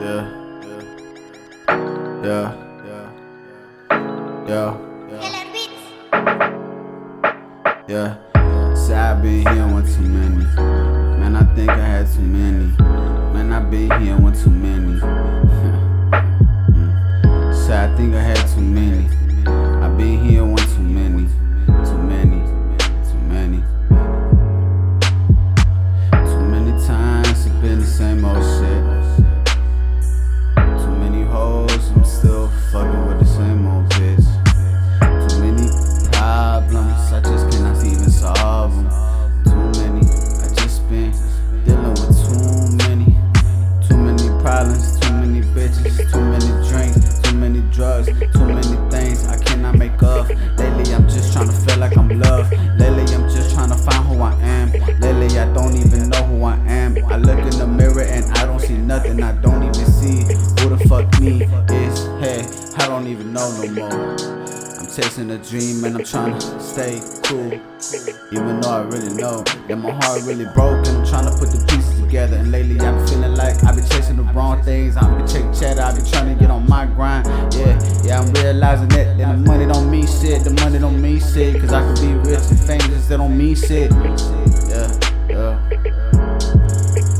Yeah. 0.00 0.24
Yeah. 2.24 2.54
Yeah. 4.48 4.76
Yeah. 5.10 5.34
Yeah. 7.86 8.74
Say 8.74 8.94
I 8.94 9.14
been 9.20 9.46
here 9.46 9.66
one 9.66 9.84
too 9.84 10.00
many. 10.00 10.44
Man, 11.20 11.36
I 11.36 11.44
think 11.54 11.68
I 11.68 11.76
had 11.76 12.06
too 12.10 12.22
many. 12.22 12.72
Man, 13.34 13.52
I 13.52 13.60
been 13.60 13.90
here 14.00 14.16
one 14.16 14.32
too 14.32 14.48
many. 14.48 15.00
Hmm. 16.70 17.52
Say 17.52 17.84
I 17.84 17.94
think 17.94 18.14
I 18.14 18.22
had 18.22 18.48
too 18.48 18.62
many. 18.62 19.19
Many 48.60 48.90
things 48.90 49.26
I 49.26 49.38
cannot 49.42 49.76
make 49.76 50.02
up. 50.02 50.28
Lately, 50.28 50.94
I'm 50.94 51.08
just 51.08 51.32
trying 51.32 51.48
to 51.48 51.52
feel 51.52 51.78
like 51.78 51.96
I'm 51.96 52.08
loved. 52.20 52.52
Lately, 52.78 53.14
I'm 53.14 53.28
just 53.28 53.54
trying 53.54 53.70
to 53.70 53.76
find 53.76 54.06
who 54.06 54.22
I 54.22 54.34
am. 54.40 54.72
Lately, 55.00 55.38
I 55.38 55.52
don't 55.52 55.76
even 55.76 56.08
know 56.08 56.22
who 56.24 56.44
I 56.44 56.56
am. 56.66 56.96
I 57.06 57.16
look 57.16 57.38
in 57.38 57.58
the 57.58 57.66
mirror 57.66 58.02
and 58.02 58.24
I 58.32 58.46
don't 58.46 58.60
see 58.60 58.76
nothing. 58.76 59.22
I 59.22 59.32
don't 59.40 59.62
even 59.62 59.74
see 59.74 60.22
who 60.60 60.70
the 60.70 60.84
fuck 60.88 61.20
me 61.20 61.42
is. 61.74 62.06
Hey, 62.20 62.46
I 62.82 62.86
don't 62.86 63.06
even 63.06 63.32
know 63.32 63.50
no 63.62 63.70
more. 63.72 64.40
I'm 64.80 64.86
chasing 64.86 65.30
a 65.30 65.38
dream 65.38 65.84
and 65.84 65.96
I'm 65.96 66.04
trying 66.04 66.38
to 66.38 66.60
stay 66.60 67.00
cool. 67.24 67.52
Even 68.32 68.60
though 68.60 68.70
I 68.70 68.82
really 68.82 69.14
know 69.14 69.42
that 69.42 69.76
my 69.76 69.90
heart 69.90 70.22
really 70.22 70.46
broke 70.54 70.86
and 70.86 70.98
I'm 70.98 71.06
trying 71.06 71.24
to 71.24 71.32
put 71.32 71.50
the 71.50 71.64
pieces 71.68 72.00
together. 72.00 72.36
And 72.36 72.50
lately 72.50 72.78
I've 72.80 72.96
been 72.96 73.06
feeling 73.06 73.34
like 73.34 73.62
I've 73.64 73.76
been 73.76 73.86
chasing 73.88 74.16
the 74.16 74.22
wrong 74.34 74.62
things. 74.62 74.96
I've 74.96 75.16
been 75.16 75.26
chasing 75.26 75.52
cheddar, 75.52 75.82
I've 75.82 75.96
been 75.96 76.06
trying 76.06 76.34
to 76.34 76.40
get 76.40 76.49
my 76.70 76.86
grind. 76.86 77.26
Yeah, 77.52 77.76
yeah, 78.04 78.20
I'm 78.20 78.32
realizing 78.32 78.88
that, 78.90 79.18
that 79.18 79.32
the 79.32 79.42
money 79.44 79.66
don't 79.66 79.90
mean 79.90 80.06
shit. 80.06 80.44
The 80.44 80.50
money 80.50 80.78
don't 80.78 81.02
mean 81.02 81.18
shit. 81.20 81.60
Cause 81.60 81.72
I 81.72 81.82
could 81.82 82.00
be 82.00 82.12
rich 82.30 82.46
and 82.48 82.60
famous, 82.60 83.08
that 83.08 83.16
don't 83.16 83.36
mean 83.36 83.56
shit. 83.56 83.90
Yeah, 84.70 84.88
yeah. 85.28 85.58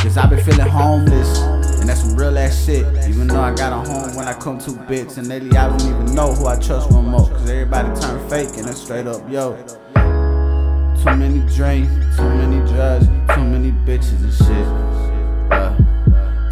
Cause 0.00 0.16
I've 0.16 0.30
been 0.30 0.42
feeling 0.44 0.68
homeless. 0.68 1.40
And 1.80 1.88
that's 1.88 2.02
some 2.02 2.14
real 2.16 2.38
ass 2.38 2.64
shit. 2.64 2.86
Even 3.08 3.26
though 3.26 3.40
I 3.40 3.52
got 3.52 3.72
a 3.72 3.90
home 3.90 4.14
when 4.14 4.28
I 4.28 4.34
come 4.34 4.58
to 4.60 4.70
bits. 4.86 5.16
And 5.16 5.26
lately 5.26 5.56
I 5.56 5.68
don't 5.68 5.82
even 5.82 6.14
know 6.14 6.32
who 6.32 6.46
I 6.46 6.56
trust 6.60 6.92
one 6.92 7.06
more. 7.08 7.28
Cause 7.28 7.50
everybody 7.50 7.88
turn 8.00 8.30
fake 8.30 8.56
and 8.56 8.68
it's 8.68 8.80
straight 8.80 9.08
up, 9.08 9.28
yo. 9.28 9.56
Too 11.02 11.16
many 11.16 11.40
drinks, 11.56 11.90
too 12.16 12.30
many 12.38 12.64
drugs, 12.70 13.06
too 13.34 13.42
many 13.42 13.72
bitches 13.72 14.22
and 14.22 14.32
shit. 14.32 14.66
Yeah. 15.50 15.76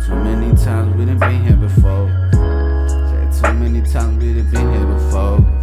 Too 0.07 0.17
many 0.17 0.57
times 0.57 0.97
we 0.97 1.05
done 1.05 1.21
been 1.21 1.45
here 1.45 1.57
we 3.93 4.35
done 4.35 4.51
been 4.53 4.73
here 4.73 4.87
before. 4.87 5.60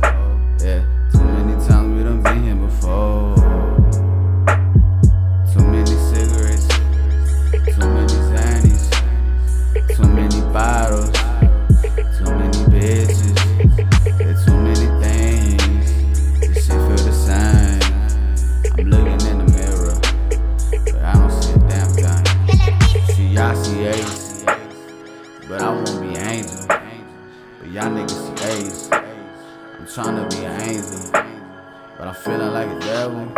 I'm 29.79 29.85
trying 29.85 30.29
to 30.29 30.35
be 30.35 30.43
an 30.43 30.61
angel, 30.61 31.11
but 31.11 32.07
I'm 32.07 32.15
feeling 32.15 32.51
like 32.51 32.67
a 32.67 32.79
devil. 32.79 33.31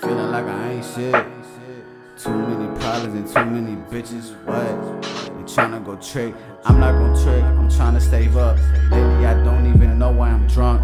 Feeling 0.00 0.30
like 0.30 0.44
I 0.44 0.72
ain't 0.72 0.84
shit. 0.84 1.14
Too 2.18 2.30
many 2.30 2.78
problems 2.78 3.14
and 3.14 3.26
too 3.26 3.50
many 3.50 3.76
bitches. 3.90 4.36
What? 4.44 4.58
You 5.38 5.44
tryna 5.46 5.82
go 5.82 5.96
trick? 5.96 6.34
I'm 6.66 6.78
not 6.78 6.92
gonna 6.92 7.22
trick. 7.22 7.42
I'm 7.42 7.68
tryna 7.70 8.00
save 8.02 8.36
up. 8.36 8.58
Lately, 8.90 9.26
I 9.26 9.42
don't 9.42 9.66
even 9.66 9.98
know 9.98 10.12
why 10.12 10.28
I'm 10.28 10.46
drunk. 10.48 10.82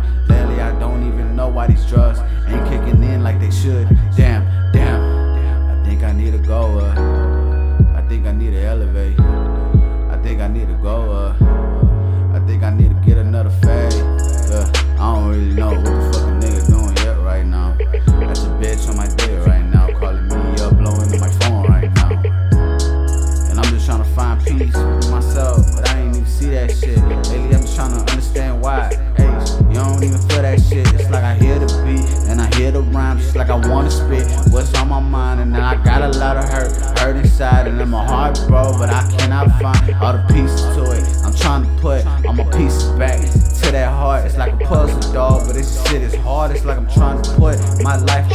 Just 33.19 33.37
like 33.37 33.49
I 33.49 33.57
wanna 33.57 33.91
spit 33.91 34.27
what's 34.51 34.73
on 34.75 34.89
my 34.89 35.01
mind. 35.01 35.41
And 35.41 35.57
I 35.57 35.83
got 35.83 36.03
a 36.03 36.19
lot 36.19 36.37
of 36.37 36.45
hurt, 36.45 36.73
hurt 36.99 37.17
inside, 37.17 37.67
and 37.67 37.79
then 37.79 37.91
my 37.91 38.05
heart 38.05 38.39
broke, 38.49 38.79
but 38.79 38.91
I 38.91 39.09
cannot 39.17 39.49
find 39.61 39.95
all 39.97 40.13
the 40.13 40.25
pieces 40.33 40.61
to 40.77 40.83
it. 40.93 41.05
I'm 41.25 41.35
trying 41.35 41.65
to 41.65 41.83
put 41.83 42.07
all 42.27 42.33
my 42.33 42.45
pieces 42.45 42.85
back 42.99 43.21
to 43.21 43.73
that 43.73 43.91
heart. 43.91 44.25
It's 44.25 44.37
like 44.37 44.55
a 44.55 44.65
puzzle, 44.65 45.13
dog, 45.13 45.47
but 45.47 45.55
this 45.55 45.85
shit 45.87 46.03
is 46.03 46.15
hard. 46.17 46.53
It's 46.53 46.65
like 46.65 46.79
I'm 46.79 46.89
trying 46.89 47.23
to 47.23 47.31
put 47.35 47.59
my 47.83 47.97
life 47.97 48.29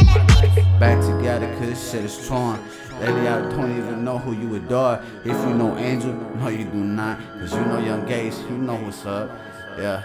back 0.78 1.00
together, 1.00 1.48
cause 1.58 1.68
this 1.68 1.90
shit 1.90 2.04
is 2.04 2.28
torn. 2.28 2.60
Lately, 3.00 3.26
I 3.26 3.40
don't 3.50 3.76
even 3.76 4.04
know 4.04 4.18
who 4.18 4.32
you 4.32 4.54
adore. 4.54 5.02
If 5.24 5.36
you 5.48 5.54
know 5.54 5.76
Angel, 5.78 6.12
no, 6.12 6.48
you 6.48 6.64
do 6.64 6.76
not. 6.76 7.18
Cause 7.40 7.52
you 7.52 7.60
know 7.60 7.78
Young 7.78 8.06
Gates, 8.06 8.38
you 8.48 8.56
know 8.56 8.76
what's 8.76 9.04
up. 9.04 9.30
Yeah. 9.78 10.04